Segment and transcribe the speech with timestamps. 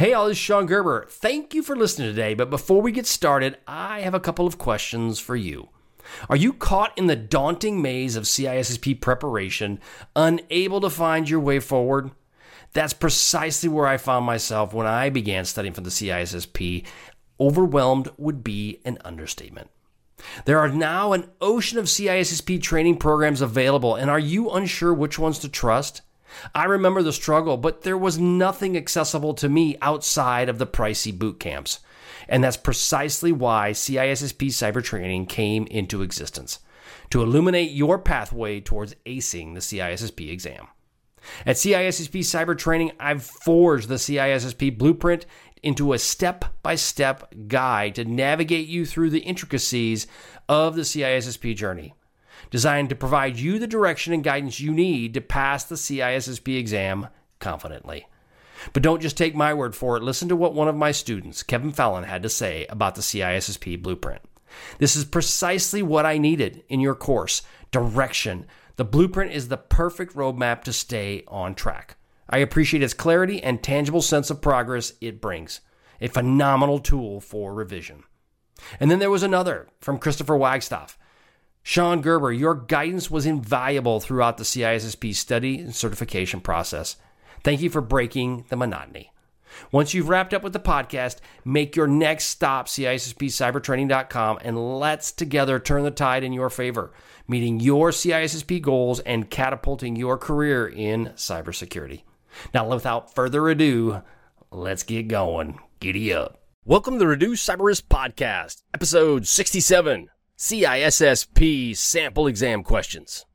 [0.00, 1.04] Hey, all, this is Shon Gerber.
[1.10, 2.32] Thank you for listening today.
[2.32, 5.68] But before we get started, I have a couple of questions for you.
[6.30, 9.78] Are you caught in the daunting maze of CISSP preparation,
[10.16, 12.12] unable to find your way forward?
[12.72, 16.86] That's precisely where I found myself when I began studying for the CISSP.
[17.38, 19.68] Overwhelmed would be an understatement.
[20.46, 25.18] There are now an ocean of CISSP training programs available, and are you unsure which
[25.18, 26.00] ones to trust?
[26.54, 31.16] I remember the struggle, but there was nothing accessible to me outside of the pricey
[31.16, 31.80] boot camps.
[32.28, 36.60] And that's precisely why CISSP cyber training came into existence
[37.10, 40.68] to illuminate your pathway towards acing the CISSP exam.
[41.44, 45.26] At CISSP Cyber Training, I've forged the CISSP blueprint
[45.62, 50.06] into a step by step guide to navigate you through the intricacies
[50.48, 51.94] of the CISSP journey
[52.50, 57.08] designed to provide you the direction and guidance you need to pass the CISSP exam
[57.38, 58.06] confidently.
[58.72, 60.02] But don't just take my word for it.
[60.02, 63.82] Listen to what one of my students, Kevin Fallon, had to say about the CISSP
[63.82, 64.20] blueprint.
[64.78, 68.46] This is precisely what I needed in your course direction.
[68.76, 71.96] The blueprint is the perfect roadmap to stay on track.
[72.28, 75.60] I appreciate its clarity and tangible sense of progress it brings.
[76.00, 78.04] A phenomenal tool for revision.
[78.78, 80.98] And then there was another from Christopher Wagstaff.
[81.62, 86.96] Shon Gerber, your guidance was invaluable throughout the CISSP study and certification process.
[87.44, 89.12] Thank you for breaking the monotony.
[89.72, 95.58] Once you've wrapped up with the podcast, make your next stop CISSPcybertraining.com and let's together
[95.58, 96.92] turn the tide in your favor,
[97.28, 102.02] meeting your CISSP goals and catapulting your career in cybersecurity.
[102.54, 104.02] Now, without further ado,
[104.50, 105.58] let's get going.
[105.80, 106.40] Giddy up.
[106.64, 110.08] Welcome to the Reduce Cyber Risk Podcast, episode 67
[110.40, 113.26] CISSP sample exam questions.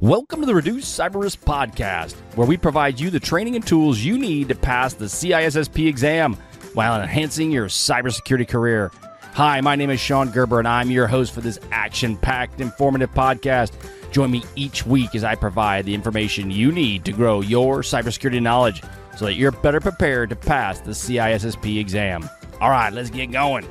[0.00, 3.98] Welcome to the Reduce Cyber Risk Podcast, where we provide you the training and tools
[3.98, 6.38] you need to pass the CISSP exam
[6.72, 8.90] while enhancing your cybersecurity career.
[9.34, 13.12] Hi, my name is Shon Gerber, and I'm your host for this action packed, informative
[13.12, 13.72] podcast.
[14.10, 18.40] Join me each week as I provide the information you need to grow your cybersecurity
[18.40, 18.82] knowledge
[19.18, 22.26] so that you're better prepared to pass the CISSP exam.
[22.60, 23.64] All right, let's get going.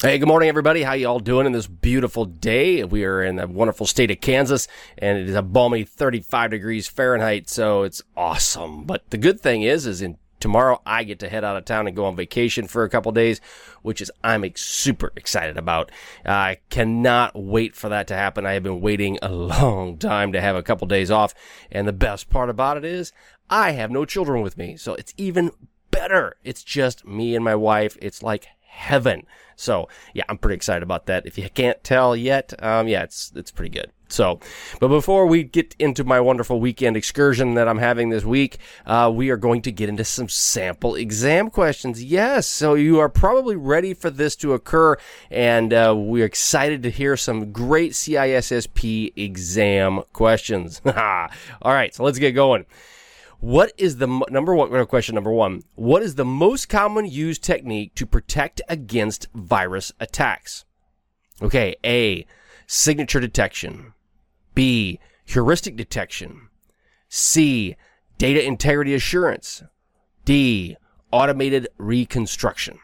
[0.00, 0.82] Hey, good morning, everybody.
[0.82, 2.84] How you all doing in this beautiful day?
[2.84, 6.86] We are in the wonderful state of Kansas, and it is a balmy 35 degrees
[6.86, 8.84] Fahrenheit, so it's awesome.
[8.84, 11.86] But the good thing is, is in tomorrow I get to head out of town
[11.86, 13.40] and go on vacation for a couple days,
[13.82, 15.92] which is I'm super excited about.
[16.24, 18.46] I cannot wait for that to happen.
[18.46, 21.34] I have been waiting a long time to have a couple days off,
[21.70, 23.12] and the best part about it is
[23.48, 25.52] I have no children with me, so it's even
[25.90, 26.36] better.
[26.44, 27.96] It's just me and my wife.
[28.00, 29.26] It's like heaven.
[29.56, 31.26] So yeah, I'm pretty excited about that.
[31.26, 33.92] If you can't tell yet, um, yeah, it's it's pretty good.
[34.12, 34.40] So,
[34.80, 39.10] but before we get into my wonderful weekend excursion that I'm having this week, uh,
[39.14, 42.02] we are going to get into some sample exam questions.
[42.02, 44.96] Yes, so you are probably ready for this to occur,
[45.30, 50.82] and uh, we're excited to hear some great CISSP exam questions.
[50.86, 51.28] All
[51.64, 52.66] right, so let's get going.
[53.40, 55.14] What is the number one question?
[55.14, 60.66] Number one, what is the most common used technique to protect against virus attacks?
[61.40, 62.26] Okay, A,
[62.66, 63.94] signature detection.
[64.60, 66.50] B, heuristic detection.
[67.08, 67.76] C,
[68.18, 69.62] data integrity assurance.
[70.26, 70.76] D,
[71.10, 72.78] automated reconstruction.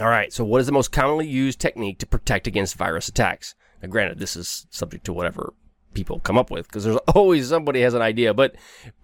[0.00, 3.54] All right, so what is the most commonly used technique to protect against virus attacks?
[3.82, 5.52] Now, granted, this is subject to whatever
[5.92, 8.32] people come up with because there's always somebody has an idea.
[8.32, 8.54] But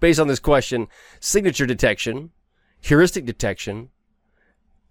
[0.00, 0.88] based on this question,
[1.20, 2.30] signature detection,
[2.80, 3.90] heuristic detection,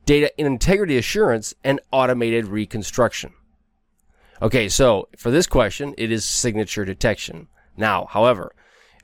[0.06, 3.34] data integrity assurance, and automated reconstruction.
[4.42, 7.48] Okay, so for this question, it is signature detection.
[7.76, 8.54] Now, however,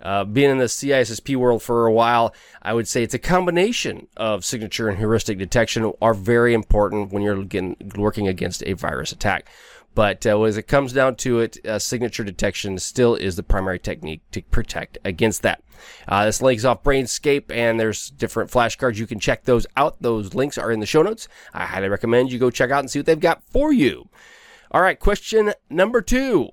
[0.01, 4.07] uh, being in the CISSP world for a while, I would say it's a combination
[4.15, 9.11] of signature and heuristic detection are very important when you're getting, working against a virus
[9.11, 9.49] attack.
[9.93, 13.79] But uh, as it comes down to it, uh, signature detection still is the primary
[13.79, 15.63] technique to protect against that.
[16.07, 18.97] Uh, this link's off Brainscape, and there's different flashcards.
[18.97, 20.01] You can check those out.
[20.01, 21.27] Those links are in the show notes.
[21.53, 24.09] I highly recommend you go check out and see what they've got for you.
[24.71, 26.49] All right, question number two.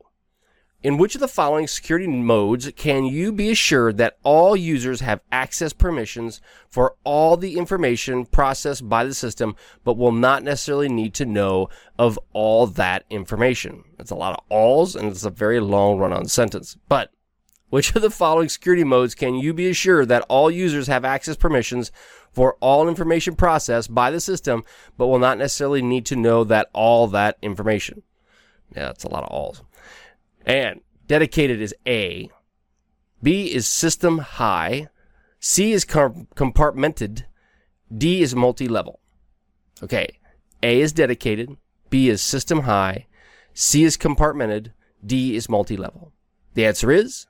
[0.82, 5.20] In which of the following security modes can you be assured that all users have
[5.30, 9.54] access permissions for all the information processed by the system,
[9.84, 11.68] but will not necessarily need to know
[12.00, 13.84] of all that information?
[14.00, 16.76] It's a lot of alls and it's a very long run on sentence.
[16.88, 17.12] But
[17.72, 21.36] which of the following security modes can you be assured that all users have access
[21.36, 21.90] permissions
[22.30, 24.62] for all information processed by the system,
[24.98, 28.02] but will not necessarily need to know that all that information?
[28.76, 29.62] Yeah, that's a lot of alls.
[30.44, 32.28] And dedicated is A.
[33.22, 34.88] B is system high.
[35.40, 37.22] C is compartmented.
[37.96, 39.00] D is multi level.
[39.82, 40.18] Okay.
[40.62, 41.56] A is dedicated.
[41.88, 43.06] B is system high.
[43.54, 44.74] C is compartmented.
[45.02, 46.12] D is multi level.
[46.52, 47.28] The answer is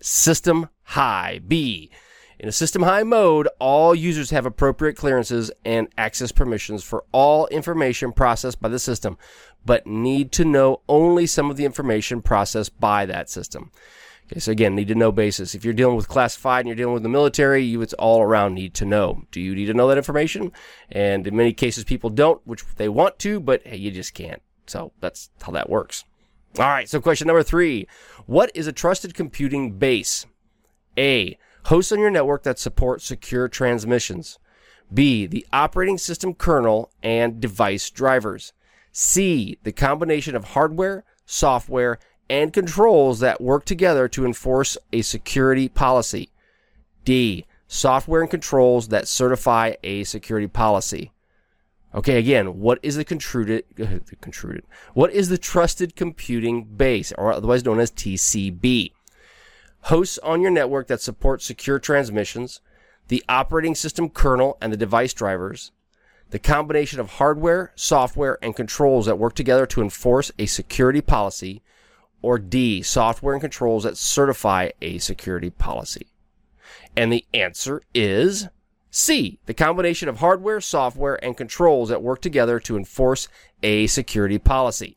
[0.00, 1.40] System High.
[1.46, 1.90] B.
[2.38, 7.46] In a System High mode, all users have appropriate clearances and access permissions for all
[7.48, 9.18] information processed by the system,
[9.66, 13.70] but need to know only some of the information processed by that system.
[14.26, 15.54] Okay, so again, need to know basis.
[15.54, 18.54] If you're dealing with classified and you're dealing with the military, you it's all around
[18.54, 19.24] need to know.
[19.32, 20.52] Do you need to know that information?
[20.90, 24.40] And in many cases, people don't, which they want to, but hey, you just can't.
[24.66, 26.04] So that's how that works.
[26.58, 27.86] All right, so question number three
[28.26, 30.26] What is a trusted computing base?
[30.98, 31.38] A.
[31.64, 34.38] Hosts on your network that support secure transmissions.
[34.92, 35.26] B.
[35.26, 38.52] The operating system kernel and device drivers.
[38.90, 39.58] C.
[39.62, 41.98] The combination of hardware, software,
[42.28, 46.30] and controls that work together to enforce a security policy.
[47.04, 47.46] D.
[47.68, 51.12] Software and controls that certify a security policy.
[51.92, 54.64] Okay, again, what is the contruded, the contruded?
[54.94, 58.92] What is the trusted computing base, or otherwise known as TCB?
[59.82, 62.60] Hosts on your network that support secure transmissions,
[63.08, 65.72] the operating system kernel and the device drivers,
[66.30, 71.60] the combination of hardware, software, and controls that work together to enforce a security policy,
[72.22, 76.06] or D, software and controls that certify a security policy.
[76.96, 78.48] And the answer is
[78.90, 83.28] C, the combination of hardware, software, and controls that work together to enforce
[83.62, 84.96] a security policy.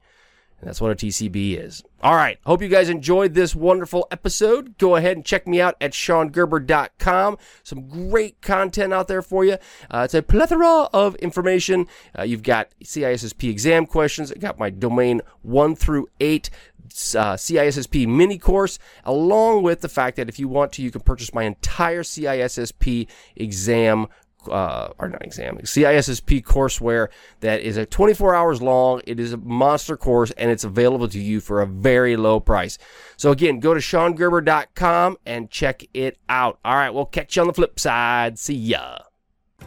[0.63, 1.83] And that's what a TCB is.
[2.01, 2.39] All right.
[2.45, 4.77] Hope you guys enjoyed this wonderful episode.
[4.77, 7.37] Go ahead and check me out at ShonGerber.com.
[7.63, 9.57] Some great content out there for you.
[9.91, 11.87] Uh, it's a plethora of information.
[12.17, 14.31] Uh, you've got CISSP exam questions.
[14.31, 16.49] I got my domain one through eight
[16.85, 21.01] uh, CISSP mini course, along with the fact that if you want to, you can
[21.01, 24.07] purchase my entire CISSP exam
[24.49, 27.09] uh, or not exam, CISSP courseware
[27.41, 29.01] that is a 24 hours long.
[29.05, 32.77] It is a monster course and it's available to you for a very low price.
[33.17, 36.59] So again, go to ShonGerber.com and check it out.
[36.63, 38.39] All right, we'll catch you on the flip side.
[38.39, 38.99] See ya.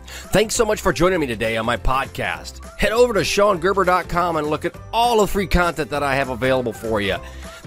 [0.06, 2.64] Thanks so much for joining me today on my podcast.
[2.78, 6.72] Head over to ShonGerber.com and look at all the free content that I have available
[6.72, 7.16] for you.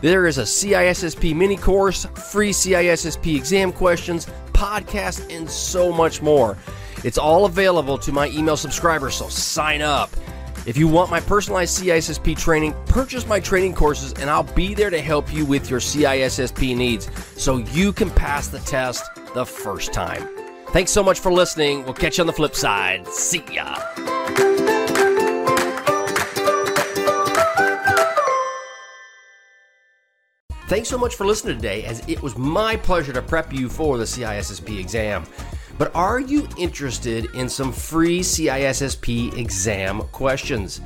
[0.02, 6.58] There is a CISSP mini course, free CISSP exam questions, podcast, and so much more.
[7.04, 10.10] It's all available to my email subscribers, so sign up.
[10.66, 14.90] If you want my personalized CISSP training, purchase my training courses and I'll be there
[14.90, 17.10] to help you with your CISSP needs
[17.42, 20.28] so you can pass the test the first time.
[20.68, 21.86] Thanks so much for listening.
[21.86, 23.08] We'll catch you on the flip side.
[23.08, 23.76] See ya.
[30.68, 33.98] Thanks so much for listening today, as it was my pleasure to prep you for
[33.98, 35.26] the CISSP exam.
[35.80, 40.82] But are you interested in some free CISSP exam questions?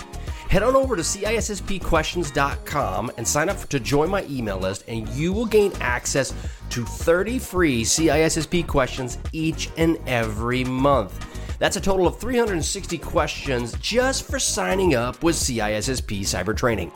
[0.50, 5.34] Head on over to CISSPquestions.com and sign up to join my email list, and you
[5.34, 6.32] will gain access
[6.70, 11.26] to 30 free CISSP questions each and every month.
[11.58, 16.92] That's a total of 360 questions just for signing up with CISSP Cyber Training.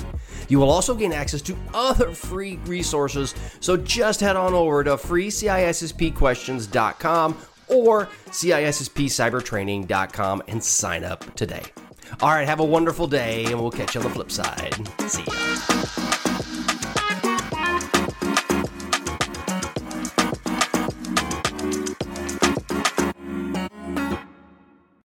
[0.49, 4.97] You will also gain access to other free resources, so just head on over to
[4.97, 7.37] freecisspquestions.com
[7.69, 11.63] or CISSPcybertraining.com and sign up today.
[12.21, 14.87] All right, have a wonderful day, and we'll catch you on the flip side.
[15.09, 15.76] See ya.